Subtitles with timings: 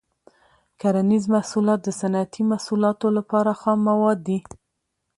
[0.81, 4.37] کرنیز محصولات د صنعتي محصولاتو لپاره خام مواد دي.